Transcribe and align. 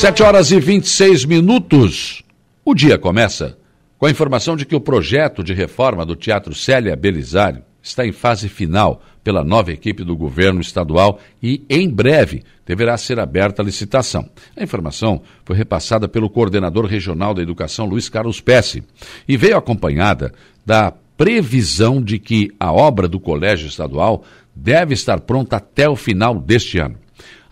7 0.00 0.22
horas 0.22 0.50
e 0.50 0.58
26 0.58 1.26
minutos. 1.26 2.22
O 2.64 2.74
dia 2.74 2.96
começa 2.96 3.58
com 3.98 4.06
a 4.06 4.10
informação 4.10 4.56
de 4.56 4.64
que 4.64 4.74
o 4.74 4.80
projeto 4.80 5.44
de 5.44 5.52
reforma 5.52 6.06
do 6.06 6.16
Teatro 6.16 6.54
Célia 6.54 6.96
Belisário 6.96 7.62
está 7.82 8.06
em 8.06 8.10
fase 8.10 8.48
final 8.48 9.02
pela 9.22 9.44
nova 9.44 9.70
equipe 9.70 10.02
do 10.02 10.16
governo 10.16 10.62
estadual 10.62 11.20
e, 11.42 11.66
em 11.68 11.86
breve, 11.86 12.42
deverá 12.64 12.96
ser 12.96 13.20
aberta 13.20 13.60
a 13.60 13.64
licitação. 13.64 14.26
A 14.56 14.62
informação 14.62 15.20
foi 15.44 15.54
repassada 15.54 16.08
pelo 16.08 16.30
coordenador 16.30 16.86
regional 16.86 17.34
da 17.34 17.42
educação, 17.42 17.84
Luiz 17.84 18.08
Carlos 18.08 18.40
Pesce, 18.40 18.82
e 19.28 19.36
veio 19.36 19.58
acompanhada 19.58 20.32
da 20.64 20.94
previsão 21.14 22.00
de 22.00 22.18
que 22.18 22.50
a 22.58 22.72
obra 22.72 23.06
do 23.06 23.20
colégio 23.20 23.68
estadual 23.68 24.24
deve 24.56 24.94
estar 24.94 25.20
pronta 25.20 25.56
até 25.56 25.86
o 25.86 25.94
final 25.94 26.40
deste 26.40 26.78
ano. 26.78 26.96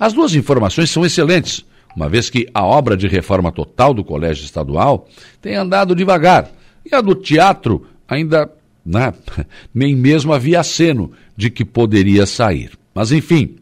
As 0.00 0.14
duas 0.14 0.34
informações 0.34 0.88
são 0.88 1.04
excelentes 1.04 1.67
uma 1.98 2.08
vez 2.08 2.30
que 2.30 2.46
a 2.54 2.64
obra 2.64 2.96
de 2.96 3.08
reforma 3.08 3.50
total 3.50 3.92
do 3.92 4.04
Colégio 4.04 4.44
Estadual 4.44 5.08
tem 5.42 5.56
andado 5.56 5.96
devagar 5.96 6.48
e 6.86 6.94
a 6.94 7.00
do 7.00 7.12
teatro 7.12 7.88
ainda 8.06 8.48
né, 8.86 9.12
nem 9.74 9.96
mesmo 9.96 10.32
havia 10.32 10.60
aceno 10.60 11.10
de 11.36 11.50
que 11.50 11.64
poderia 11.64 12.24
sair. 12.24 12.70
Mas, 12.94 13.10
enfim, 13.10 13.56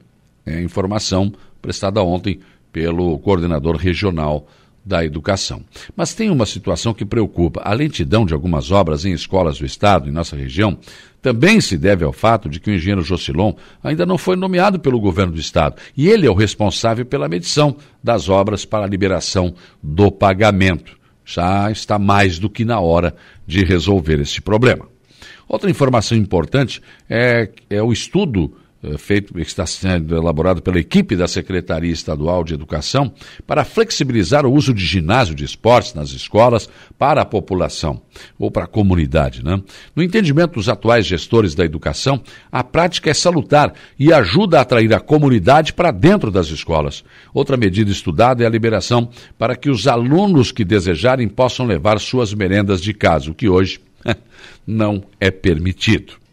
é 0.44 0.60
informação 0.60 1.32
prestada 1.62 2.02
ontem 2.02 2.38
pelo 2.70 3.18
coordenador 3.20 3.74
regional 3.76 4.46
da 4.86 5.04
educação. 5.04 5.64
Mas 5.96 6.14
tem 6.14 6.30
uma 6.30 6.46
situação 6.46 6.94
que 6.94 7.04
preocupa. 7.04 7.60
A 7.64 7.72
lentidão 7.72 8.24
de 8.24 8.32
algumas 8.32 8.70
obras 8.70 9.04
em 9.04 9.12
escolas 9.12 9.58
do 9.58 9.66
Estado, 9.66 10.08
em 10.08 10.12
nossa 10.12 10.36
região, 10.36 10.78
também 11.20 11.60
se 11.60 11.76
deve 11.76 12.04
ao 12.04 12.12
fato 12.12 12.48
de 12.48 12.60
que 12.60 12.70
o 12.70 12.72
engenheiro 12.72 13.02
Jocilon 13.02 13.52
ainda 13.82 14.06
não 14.06 14.16
foi 14.16 14.36
nomeado 14.36 14.78
pelo 14.78 15.00
governo 15.00 15.32
do 15.32 15.40
Estado. 15.40 15.74
E 15.96 16.08
ele 16.08 16.24
é 16.24 16.30
o 16.30 16.34
responsável 16.34 17.04
pela 17.04 17.28
medição 17.28 17.76
das 18.00 18.28
obras 18.28 18.64
para 18.64 18.84
a 18.84 18.88
liberação 18.88 19.52
do 19.82 20.12
pagamento. 20.12 20.96
Já 21.24 21.68
está 21.72 21.98
mais 21.98 22.38
do 22.38 22.48
que 22.48 22.64
na 22.64 22.78
hora 22.78 23.12
de 23.44 23.64
resolver 23.64 24.20
esse 24.20 24.40
problema. 24.40 24.86
Outra 25.48 25.68
informação 25.68 26.16
importante 26.16 26.80
é, 27.10 27.50
é 27.68 27.82
o 27.82 27.92
estudo 27.92 28.56
feito, 28.98 29.34
que 29.34 29.40
está 29.40 29.66
sendo 29.66 30.16
elaborado 30.16 30.62
pela 30.62 30.78
equipe 30.78 31.16
da 31.16 31.26
Secretaria 31.26 31.92
Estadual 31.92 32.44
de 32.44 32.54
Educação 32.54 33.12
para 33.46 33.64
flexibilizar 33.64 34.46
o 34.46 34.52
uso 34.52 34.72
de 34.72 34.84
ginásio 34.84 35.34
de 35.34 35.44
esportes 35.44 35.94
nas 35.94 36.10
escolas 36.10 36.68
para 36.98 37.22
a 37.22 37.24
população 37.24 38.00
ou 38.38 38.50
para 38.50 38.64
a 38.64 38.68
comunidade. 38.68 39.44
Né? 39.44 39.60
No 39.94 40.02
entendimento 40.02 40.54
dos 40.54 40.68
atuais 40.68 41.06
gestores 41.06 41.54
da 41.54 41.64
educação, 41.64 42.22
a 42.50 42.62
prática 42.62 43.10
é 43.10 43.14
salutar 43.14 43.74
e 43.98 44.12
ajuda 44.12 44.58
a 44.58 44.62
atrair 44.62 44.92
a 44.94 45.00
comunidade 45.00 45.72
para 45.72 45.90
dentro 45.90 46.30
das 46.30 46.48
escolas. 46.48 47.04
Outra 47.34 47.56
medida 47.56 47.90
estudada 47.90 48.42
é 48.42 48.46
a 48.46 48.50
liberação 48.50 49.08
para 49.38 49.56
que 49.56 49.70
os 49.70 49.86
alunos 49.86 50.52
que 50.52 50.64
desejarem 50.64 51.28
possam 51.28 51.66
levar 51.66 51.98
suas 51.98 52.32
merendas 52.32 52.80
de 52.80 52.94
casa, 52.94 53.30
o 53.30 53.34
que 53.34 53.48
hoje 53.48 53.80
não 54.66 55.02
é 55.20 55.30
permitido. 55.30 56.25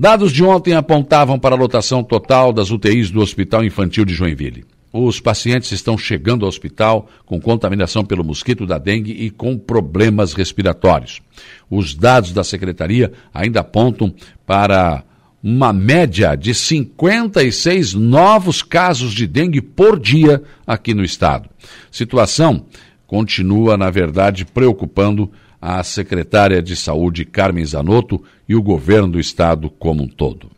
Dados 0.00 0.30
de 0.30 0.44
ontem 0.44 0.74
apontavam 0.74 1.40
para 1.40 1.56
a 1.56 1.58
lotação 1.58 2.04
total 2.04 2.52
das 2.52 2.70
UTIs 2.70 3.10
do 3.10 3.20
Hospital 3.20 3.64
Infantil 3.64 4.04
de 4.04 4.14
Joinville. 4.14 4.64
Os 4.92 5.18
pacientes 5.18 5.72
estão 5.72 5.98
chegando 5.98 6.44
ao 6.44 6.48
hospital 6.48 7.08
com 7.26 7.40
contaminação 7.40 8.04
pelo 8.04 8.22
mosquito 8.22 8.64
da 8.64 8.78
dengue 8.78 9.10
e 9.10 9.28
com 9.28 9.58
problemas 9.58 10.34
respiratórios. 10.34 11.20
Os 11.68 11.96
dados 11.96 12.32
da 12.32 12.44
secretaria 12.44 13.12
ainda 13.34 13.58
apontam 13.58 14.14
para 14.46 15.02
uma 15.42 15.72
média 15.72 16.36
de 16.36 16.54
56 16.54 17.94
novos 17.94 18.62
casos 18.62 19.12
de 19.12 19.26
dengue 19.26 19.60
por 19.60 19.98
dia 19.98 20.44
aqui 20.64 20.94
no 20.94 21.02
estado. 21.02 21.50
Situação 21.90 22.66
continua, 23.04 23.76
na 23.76 23.90
verdade, 23.90 24.44
preocupando 24.44 25.28
a 25.60 25.82
secretária 25.82 26.62
de 26.62 26.76
Saúde 26.76 27.24
Carmen 27.24 27.64
Zanotto 27.64 28.22
e 28.48 28.54
o 28.54 28.62
governo 28.62 29.08
do 29.08 29.20
estado 29.20 29.68
como 29.70 30.02
um 30.02 30.08
todo. 30.08 30.50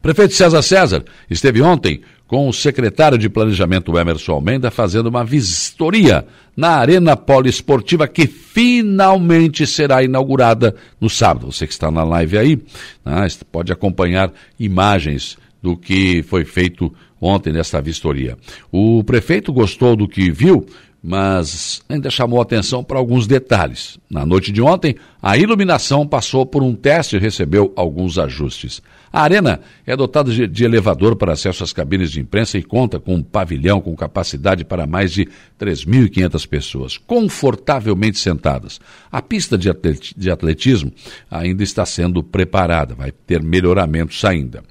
Prefeito 0.00 0.34
César 0.34 0.62
César 0.62 1.04
esteve 1.28 1.60
ontem 1.60 2.00
com 2.28 2.46
o 2.46 2.52
secretário 2.52 3.16
de 3.16 3.28
Planejamento 3.28 3.98
Emerson 3.98 4.32
Almeida 4.32 4.70
fazendo 4.70 5.06
uma 5.06 5.24
vistoria 5.24 6.26
na 6.54 6.76
Arena 6.76 7.16
Poliesportiva 7.16 8.06
que 8.06 8.26
finalmente 8.26 9.66
será 9.66 10.02
inaugurada 10.02 10.74
no 11.00 11.08
sábado. 11.08 11.50
Você 11.50 11.66
que 11.66 11.72
está 11.72 11.90
na 11.90 12.04
live 12.04 12.36
aí, 12.36 12.62
né, 13.04 13.26
pode 13.50 13.72
acompanhar 13.72 14.30
imagens 14.60 15.38
do 15.62 15.76
que 15.76 16.22
foi 16.22 16.44
feito 16.44 16.94
ontem 17.20 17.52
nesta 17.52 17.80
vistoria. 17.80 18.36
O 18.70 19.02
prefeito 19.02 19.52
gostou 19.52 19.96
do 19.96 20.06
que 20.06 20.30
viu 20.30 20.66
mas 21.08 21.80
ainda 21.88 22.10
chamou 22.10 22.38
atenção 22.38 22.84
para 22.84 22.98
alguns 22.98 23.26
detalhes. 23.26 23.98
Na 24.10 24.26
noite 24.26 24.52
de 24.52 24.60
ontem, 24.60 24.94
a 25.22 25.38
iluminação 25.38 26.06
passou 26.06 26.44
por 26.44 26.62
um 26.62 26.74
teste 26.74 27.16
e 27.16 27.18
recebeu 27.18 27.72
alguns 27.74 28.18
ajustes. 28.18 28.82
A 29.10 29.22
arena 29.22 29.58
é 29.86 29.96
dotada 29.96 30.30
de, 30.30 30.64
elevador 30.64 31.16
para 31.16 31.32
acesso 31.32 31.64
às 31.64 31.72
cabines 31.72 32.10
de 32.12 32.20
imprensa 32.20 32.58
e 32.58 32.62
conta 32.62 33.00
com 33.00 33.14
um 33.14 33.22
pavilhão 33.22 33.80
com 33.80 33.96
capacidade 33.96 34.66
para 34.66 34.86
mais 34.86 35.10
de 35.10 35.26
3.500 35.58 36.46
pessoas, 36.46 36.98
confortavelmente 36.98 38.18
sentadas. 38.18 38.78
A 39.10 39.22
pista 39.22 39.56
de 39.56 40.30
atletismo 40.30 40.92
ainda 41.30 41.62
está 41.62 41.86
sendo 41.86 42.22
preparada, 42.22 42.94
vai 42.94 43.12
ter 43.12 43.42
melhoramentos 43.42 44.22
ainda. 44.26 44.62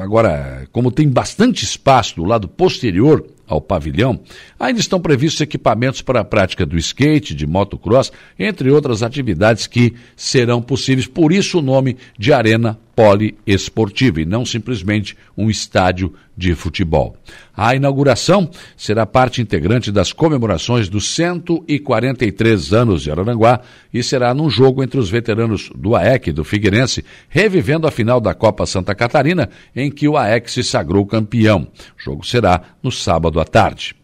Agora, 0.00 0.66
como 0.72 0.90
tem 0.90 1.08
bastante 1.08 1.64
espaço 1.64 2.16
do 2.16 2.24
lado 2.24 2.48
posterior 2.48 3.24
ao 3.50 3.60
pavilhão, 3.60 4.20
ainda 4.58 4.80
estão 4.80 5.00
previstos 5.00 5.40
equipamentos 5.40 6.00
para 6.00 6.20
a 6.20 6.24
prática 6.24 6.64
do 6.64 6.78
skate, 6.78 7.34
de 7.34 7.46
motocross, 7.46 8.12
entre 8.38 8.70
outras 8.70 9.02
atividades 9.02 9.66
que 9.66 9.94
serão 10.16 10.62
possíveis. 10.62 11.06
Por 11.06 11.32
isso 11.32 11.58
o 11.58 11.62
nome 11.62 11.96
de 12.16 12.32
Arena 12.32 12.78
poliesportiva 12.94 14.20
e 14.20 14.24
não 14.24 14.44
simplesmente 14.44 15.16
um 15.36 15.48
estádio 15.48 16.12
de 16.36 16.54
futebol. 16.54 17.16
A 17.56 17.74
inauguração 17.74 18.50
será 18.76 19.04
parte 19.04 19.42
integrante 19.42 19.92
das 19.92 20.12
comemorações 20.12 20.88
dos 20.88 21.08
143 21.14 22.72
anos 22.72 23.02
de 23.02 23.10
Araranguá 23.10 23.60
e 23.92 24.02
será 24.02 24.32
num 24.32 24.48
jogo 24.48 24.82
entre 24.82 24.98
os 24.98 25.10
veteranos 25.10 25.70
do 25.74 25.94
AEC 25.94 26.28
e 26.28 26.32
do 26.32 26.44
Figueirense, 26.44 27.04
revivendo 27.28 27.86
a 27.86 27.90
final 27.90 28.20
da 28.20 28.34
Copa 28.34 28.66
Santa 28.66 28.94
Catarina, 28.94 29.50
em 29.74 29.90
que 29.90 30.08
o 30.08 30.16
AEC 30.16 30.50
se 30.50 30.64
sagrou 30.64 31.04
campeão. 31.06 31.68
O 31.98 32.02
jogo 32.02 32.26
será 32.26 32.62
no 32.82 32.90
sábado 32.90 33.40
à 33.40 33.44
tarde. 33.44 33.94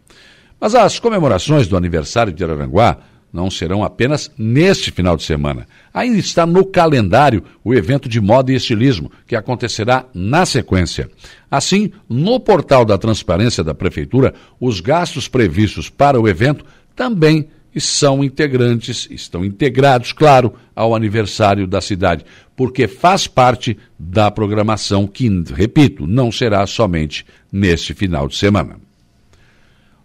Mas 0.60 0.74
as 0.74 0.98
comemorações 0.98 1.68
do 1.68 1.76
aniversário 1.76 2.32
de 2.32 2.42
Araranguá 2.42 2.98
não 3.36 3.50
serão 3.50 3.84
apenas 3.84 4.30
neste 4.38 4.90
final 4.90 5.14
de 5.14 5.22
semana. 5.22 5.66
Ainda 5.92 6.18
está 6.18 6.46
no 6.46 6.64
calendário 6.64 7.44
o 7.62 7.74
evento 7.74 8.08
de 8.08 8.18
moda 8.18 8.50
e 8.50 8.56
estilismo, 8.56 9.12
que 9.26 9.36
acontecerá 9.36 10.06
na 10.14 10.46
sequência. 10.46 11.10
Assim, 11.50 11.92
no 12.08 12.40
portal 12.40 12.84
da 12.86 12.96
transparência 12.96 13.62
da 13.62 13.74
Prefeitura, 13.74 14.32
os 14.58 14.80
gastos 14.80 15.28
previstos 15.28 15.90
para 15.90 16.18
o 16.18 16.26
evento 16.26 16.64
também 16.96 17.48
são 17.78 18.24
integrantes, 18.24 19.06
estão 19.10 19.44
integrados, 19.44 20.10
claro, 20.10 20.54
ao 20.74 20.94
aniversário 20.94 21.66
da 21.66 21.82
cidade, 21.82 22.24
porque 22.56 22.88
faz 22.88 23.26
parte 23.26 23.76
da 23.98 24.30
programação 24.30 25.06
que, 25.06 25.28
repito, 25.52 26.06
não 26.06 26.32
será 26.32 26.66
somente 26.66 27.26
neste 27.52 27.92
final 27.92 28.28
de 28.28 28.36
semana. 28.36 28.80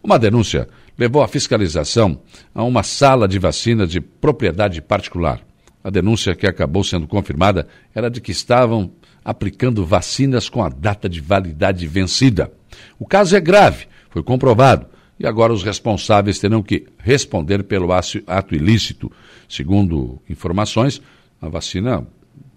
Uma 0.04 0.20
denúncia 0.20 0.68
levou 0.98 1.22
a 1.22 1.28
fiscalização 1.28 2.20
a 2.54 2.64
uma 2.64 2.84
sala 2.84 3.28
de 3.28 3.40
vacinas 3.40 3.90
de 3.90 4.02
propriedade 4.02 4.82
particular. 4.82 5.42
A 5.84 5.90
denúncia 5.90 6.36
que 6.36 6.46
acabou 6.46 6.84
sendo 6.84 7.08
confirmada 7.08 7.68
era 7.94 8.10
de 8.10 8.22
que 8.22 8.32
estavam 8.32 8.92
aplicando 9.24 9.86
vacinas 9.86 10.50
com 10.50 10.64
a 10.64 10.70
data 10.70 11.08
de 11.10 11.20
validade 11.20 11.86
vencida. 11.88 12.52
O 13.00 13.06
caso 13.06 13.36
é 13.36 13.40
grave, 13.40 13.88
foi 14.10 14.24
comprovado, 14.24 14.86
e 15.20 15.26
agora 15.26 15.54
os 15.54 15.64
responsáveis 15.64 16.40
terão 16.40 16.64
que 16.64 16.88
responder 16.98 17.64
pelo 17.64 17.90
ato 17.92 18.56
ilícito. 18.56 19.12
Segundo 19.48 20.20
informações, 20.28 21.02
a 21.42 21.48
vacina 21.48 22.06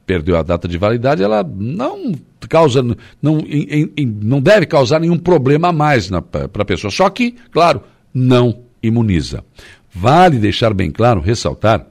perdeu 0.07 0.37
a 0.37 0.43
data 0.43 0.69
de 0.69 0.79
validade, 0.79 1.23
ela 1.23 1.43
não 1.43 2.13
causa, 2.49 2.83
não, 3.23 3.39
em, 3.41 3.91
em, 3.97 4.07
não 4.07 4.41
deve 4.41 4.67
causar 4.67 5.01
nenhum 5.01 5.19
problema 5.19 5.69
a 5.69 5.73
mais 5.73 6.11
para 6.31 6.63
a 6.63 6.65
pessoa. 6.65 6.91
Só 6.91 7.09
que, 7.09 7.35
claro, 7.51 7.83
não 8.15 8.61
imuniza. 8.83 9.45
Vale 9.93 10.39
deixar 10.39 10.73
bem 10.73 10.91
claro, 10.91 11.21
ressaltar, 11.21 11.87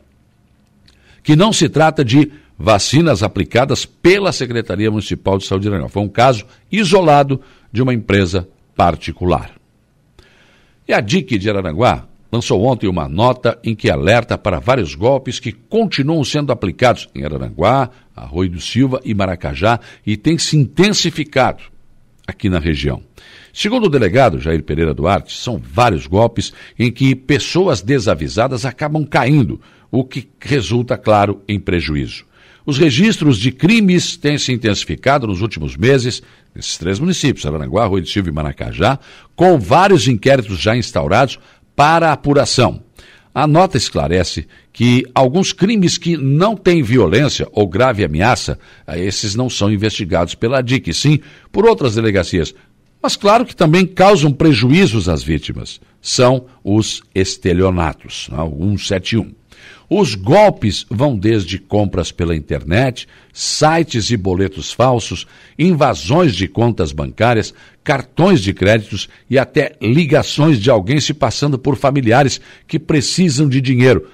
que 1.21 1.35
não 1.35 1.51
se 1.51 1.69
trata 1.69 2.03
de 2.03 2.31
vacinas 2.57 3.23
aplicadas 3.23 3.85
pela 3.85 4.31
Secretaria 4.31 4.89
Municipal 4.89 5.37
de 5.37 5.45
Saúde 5.45 5.63
de 5.63 5.73
Aranguá. 5.73 5.89
Foi 5.89 6.03
um 6.03 6.09
caso 6.09 6.45
isolado 6.71 7.41
de 7.71 7.81
uma 7.81 7.93
empresa 7.93 8.47
particular. 8.75 9.51
E 10.87 10.93
a 10.93 10.99
DIC 10.99 11.37
de 11.37 11.49
Araranguá 11.49 12.05
lançou 12.31 12.63
ontem 12.63 12.87
uma 12.87 13.07
nota 13.07 13.59
em 13.63 13.75
que 13.75 13.89
alerta 13.89 14.37
para 14.37 14.59
vários 14.59 14.95
golpes 14.95 15.39
que 15.39 15.51
continuam 15.51 16.23
sendo 16.23 16.51
aplicados 16.51 17.07
em 17.13 17.23
Araranguá, 17.23 17.89
Arroio 18.15 18.51
do 18.51 18.61
Silva 18.61 18.99
e 19.03 19.13
Maracajá 19.13 19.79
e 20.05 20.17
tem 20.17 20.37
se 20.37 20.57
intensificado. 20.57 21.72
Aqui 22.27 22.49
na 22.49 22.59
região. 22.59 23.01
Segundo 23.53 23.85
o 23.85 23.89
delegado 23.89 24.39
Jair 24.39 24.63
Pereira 24.63 24.93
Duarte, 24.93 25.37
são 25.37 25.61
vários 25.63 26.07
golpes 26.07 26.51
em 26.77 26.91
que 26.91 27.15
pessoas 27.15 27.81
desavisadas 27.81 28.65
acabam 28.65 29.05
caindo, 29.05 29.61
o 29.91 30.03
que 30.03 30.27
resulta, 30.39 30.97
claro, 30.97 31.41
em 31.47 31.59
prejuízo. 31.59 32.25
Os 32.65 32.77
registros 32.77 33.37
de 33.37 33.51
crimes 33.51 34.15
têm 34.15 34.37
se 34.37 34.53
intensificado 34.53 35.27
nos 35.27 35.41
últimos 35.41 35.75
meses, 35.75 36.23
nesses 36.55 36.77
três 36.77 36.97
municípios, 36.97 37.45
Araranguá, 37.45 37.85
Rui 37.85 38.01
de 38.01 38.09
Silva 38.09 38.29
e 38.29 38.31
Maracajá, 38.31 38.97
com 39.35 39.59
vários 39.59 40.07
inquéritos 40.07 40.59
já 40.59 40.75
instaurados 40.75 41.37
para 41.75 42.13
apuração. 42.13 42.81
A 43.33 43.47
nota 43.47 43.77
esclarece 43.77 44.47
que 44.71 45.03
alguns 45.13 45.51
crimes 45.51 45.97
que 45.97 46.15
não 46.15 46.55
têm 46.55 46.83
violência 46.83 47.47
ou 47.51 47.67
grave 47.67 48.03
ameaça, 48.03 48.59
esses 48.95 49.33
não 49.33 49.49
são 49.49 49.71
investigados 49.71 50.35
pela 50.35 50.61
DIC, 50.61 50.93
sim 50.93 51.19
por 51.51 51.65
outras 51.65 51.95
delegacias. 51.95 52.53
Mas 53.01 53.15
claro 53.15 53.45
que 53.45 53.55
também 53.55 53.85
causam 53.85 54.31
prejuízos 54.31 55.09
às 55.09 55.23
vítimas. 55.23 55.81
São 56.01 56.45
os 56.63 57.01
estelionatos, 57.13 58.29
o 58.31 58.77
171. 58.77 59.33
Os 59.95 60.15
golpes 60.15 60.87
vão 60.89 61.15
desde 61.15 61.59
compras 61.59 62.11
pela 62.11 62.35
internet, 62.35 63.07
sites 63.31 64.09
e 64.09 64.17
boletos 64.17 64.73
falsos, 64.73 65.27
invasões 65.57 66.33
de 66.33 66.47
contas 66.47 66.91
bancárias, 66.91 67.53
cartões 67.83 68.41
de 68.41 68.55
créditos 68.55 69.07
e 69.29 69.37
até 69.37 69.75
ligações 69.79 70.59
de 70.59 70.71
alguém 70.71 70.99
se 70.99 71.13
passando 71.13 71.59
por 71.59 71.75
familiares 71.75 72.41
que 72.67 72.79
precisam 72.79 73.47
de 73.47 73.61
dinheiro, 73.61 74.09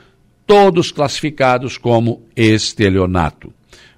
todos 0.46 0.92
classificados 0.92 1.78
como 1.78 2.26
estelionato. 2.36 3.54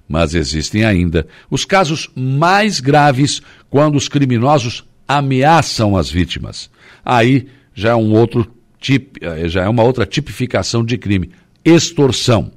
Mas 0.08 0.36
existem 0.36 0.84
ainda 0.84 1.26
os 1.50 1.64
casos 1.64 2.08
mais 2.14 2.78
graves 2.78 3.42
quando 3.68 3.96
os 3.96 4.06
criminosos 4.08 4.84
ameaçam 5.08 5.96
as 5.96 6.08
vítimas. 6.08 6.70
Aí 7.04 7.48
já 7.74 7.90
é 7.90 7.96
um 7.96 8.12
outro 8.12 8.48
tip, 8.78 9.16
eh, 9.20 9.48
já 9.48 9.64
é 9.64 9.68
uma 9.68 9.82
outra 9.82 10.06
tipificação 10.06 10.84
de 10.84 10.96
crime 10.96 11.41
extorsão. 11.64 12.52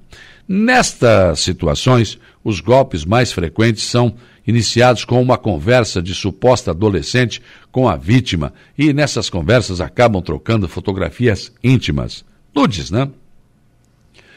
Nestas 0.48 1.40
situações, 1.40 2.20
os 2.44 2.60
golpes 2.60 3.04
mais 3.04 3.32
frequentes 3.32 3.84
são 3.84 4.16
iniciados 4.46 5.04
com 5.04 5.22
uma 5.22 5.38
conversa 5.38 6.02
de 6.02 6.14
suposta 6.14 6.72
adolescente 6.72 7.42
com 7.72 7.90
a 7.90 7.96
vítima 7.96 8.54
e 8.78 8.94
nessas 8.94 9.30
conversas 9.30 9.82
acabam 9.82 10.22
trocando 10.22 10.68
fotografias 10.68 11.52
íntimas. 11.64 12.24
Nudes, 12.54 12.92
né? 12.92 13.10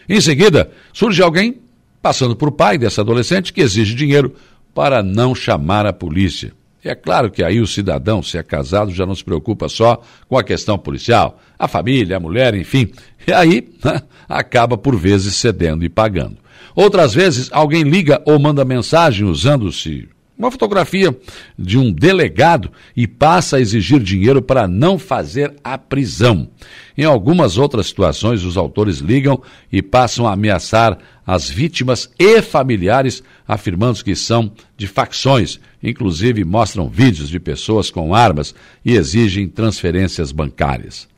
Em 0.08 0.20
seguida, 0.20 0.70
surge 0.92 1.22
alguém 1.22 1.60
passando 2.00 2.34
por 2.34 2.52
pai 2.52 2.78
dessa 2.78 3.02
adolescente 3.02 3.52
que 3.52 3.60
exige 3.60 3.94
dinheiro 3.94 4.34
para 4.74 5.02
não 5.02 5.34
chamar 5.34 5.84
a 5.84 5.92
polícia. 5.92 6.52
É 6.88 6.94
claro 6.94 7.30
que 7.30 7.42
aí 7.42 7.60
o 7.60 7.66
cidadão, 7.66 8.22
se 8.22 8.38
é 8.38 8.42
casado, 8.42 8.90
já 8.90 9.04
não 9.04 9.14
se 9.14 9.22
preocupa 9.22 9.68
só 9.68 10.02
com 10.28 10.38
a 10.38 10.42
questão 10.42 10.78
policial, 10.78 11.38
a 11.58 11.68
família, 11.68 12.16
a 12.16 12.20
mulher, 12.20 12.54
enfim. 12.54 12.90
E 13.26 13.32
aí 13.32 13.68
né, 13.84 14.00
acaba 14.26 14.78
por 14.78 14.96
vezes 14.96 15.36
cedendo 15.36 15.84
e 15.84 15.88
pagando. 15.88 16.38
Outras 16.74 17.12
vezes 17.12 17.50
alguém 17.52 17.82
liga 17.82 18.22
ou 18.24 18.38
manda 18.38 18.64
mensagem 18.64 19.26
usando-se 19.26 20.08
uma 20.38 20.52
fotografia 20.52 21.14
de 21.58 21.76
um 21.76 21.90
delegado 21.90 22.70
e 22.96 23.08
passa 23.08 23.56
a 23.56 23.60
exigir 23.60 24.00
dinheiro 24.00 24.40
para 24.40 24.68
não 24.68 24.96
fazer 24.96 25.52
a 25.64 25.76
prisão. 25.76 26.48
Em 26.96 27.04
algumas 27.04 27.58
outras 27.58 27.88
situações, 27.88 28.44
os 28.44 28.56
autores 28.56 28.98
ligam 28.98 29.42
e 29.72 29.82
passam 29.82 30.28
a 30.28 30.32
ameaçar 30.32 30.96
as 31.26 31.50
vítimas 31.50 32.08
e 32.18 32.40
familiares, 32.40 33.22
afirmando 33.46 34.02
que 34.02 34.14
são 34.14 34.52
de 34.76 34.86
facções, 34.86 35.58
inclusive 35.82 36.44
mostram 36.44 36.88
vídeos 36.88 37.28
de 37.28 37.40
pessoas 37.40 37.90
com 37.90 38.14
armas 38.14 38.54
e 38.84 38.92
exigem 38.92 39.48
transferências 39.48 40.30
bancárias. 40.30 41.08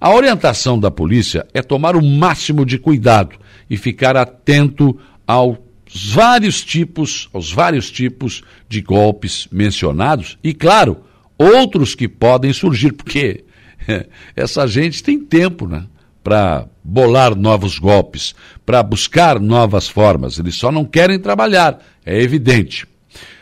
A 0.00 0.12
orientação 0.12 0.78
da 0.78 0.90
polícia 0.90 1.46
é 1.52 1.62
tomar 1.62 1.96
o 1.96 2.04
máximo 2.04 2.64
de 2.64 2.78
cuidado 2.78 3.36
e 3.68 3.76
ficar 3.76 4.16
atento 4.16 4.98
ao 5.26 5.58
vários 5.94 6.64
tipos, 6.64 7.28
aos 7.32 7.52
vários 7.52 7.90
tipos 7.90 8.42
de 8.68 8.80
golpes 8.80 9.46
mencionados 9.52 10.36
e, 10.42 10.52
claro, 10.52 11.04
outros 11.38 11.94
que 11.94 12.08
podem 12.08 12.52
surgir, 12.52 12.92
porque 12.92 13.44
essa 14.34 14.66
gente 14.66 15.02
tem 15.02 15.20
tempo, 15.20 15.68
né? 15.68 15.84
Para 16.22 16.66
bolar 16.82 17.36
novos 17.36 17.78
golpes, 17.78 18.34
para 18.64 18.82
buscar 18.82 19.38
novas 19.38 19.88
formas. 19.88 20.38
Eles 20.38 20.56
só 20.56 20.72
não 20.72 20.84
querem 20.84 21.18
trabalhar, 21.18 21.78
é 22.04 22.20
evidente. 22.20 22.86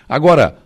Agora, 0.09 0.59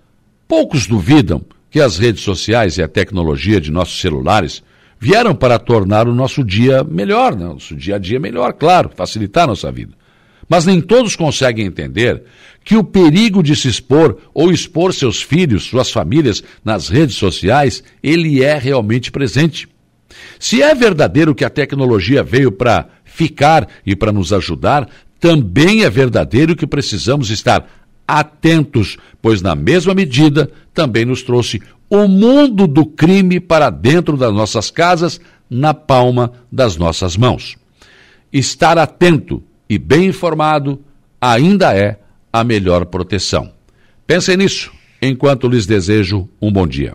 poucos 0.48 0.86
duvidam 0.86 1.44
que 1.70 1.78
as 1.78 1.98
redes 1.98 2.22
sociais 2.22 2.78
e 2.78 2.82
a 2.82 2.88
tecnologia 2.88 3.60
de 3.60 3.70
nossos 3.70 4.00
celulares 4.00 4.62
vieram 4.98 5.34
para 5.34 5.58
tornar 5.58 6.08
o 6.08 6.14
nosso 6.14 6.42
dia 6.42 6.82
melhor, 6.82 7.36
né? 7.36 7.44
nosso 7.44 7.76
dia 7.76 7.96
a 7.96 7.98
dia 7.98 8.18
melhor, 8.18 8.54
claro, 8.54 8.90
facilitar 8.96 9.44
a 9.44 9.48
nossa 9.48 9.70
vida. 9.70 9.92
Mas 10.48 10.64
nem 10.64 10.80
todos 10.80 11.16
conseguem 11.16 11.66
entender 11.66 12.22
que 12.64 12.76
o 12.76 12.84
perigo 12.84 13.42
de 13.42 13.54
se 13.54 13.68
expor 13.68 14.18
ou 14.34 14.50
expor 14.50 14.92
seus 14.92 15.22
filhos, 15.22 15.64
suas 15.64 15.90
famílias 15.90 16.42
nas 16.64 16.88
redes 16.88 17.16
sociais, 17.16 17.82
ele 18.02 18.42
é 18.42 18.58
realmente 18.58 19.10
presente. 19.10 19.68
Se 20.38 20.62
é 20.62 20.74
verdadeiro 20.74 21.34
que 21.34 21.44
a 21.44 21.50
tecnologia 21.50 22.22
veio 22.22 22.50
para 22.50 22.88
ficar 23.04 23.68
e 23.84 23.94
para 23.94 24.12
nos 24.12 24.32
ajudar, 24.32 24.88
também 25.18 25.84
é 25.84 25.90
verdadeiro 25.90 26.54
que 26.54 26.66
precisamos 26.66 27.30
estar 27.30 27.68
atentos, 28.06 28.96
pois 29.20 29.42
na 29.42 29.54
mesma 29.54 29.94
medida 29.94 30.50
também 30.72 31.04
nos 31.04 31.22
trouxe 31.22 31.60
o 31.88 32.06
mundo 32.06 32.66
do 32.66 32.84
crime 32.84 33.40
para 33.40 33.70
dentro 33.70 34.16
das 34.16 34.32
nossas 34.32 34.70
casas, 34.70 35.20
na 35.48 35.72
palma 35.72 36.32
das 36.50 36.76
nossas 36.76 37.16
mãos. 37.16 37.56
Estar 38.32 38.76
atento 38.76 39.42
e 39.68 39.78
bem 39.78 40.06
informado 40.06 40.80
ainda 41.20 41.76
é 41.76 41.98
a 42.32 42.44
melhor 42.44 42.86
proteção. 42.86 43.52
Pensem 44.06 44.36
nisso 44.36 44.72
enquanto 45.00 45.48
lhes 45.48 45.66
desejo 45.66 46.28
um 46.40 46.50
bom 46.50 46.66
dia. 46.66 46.94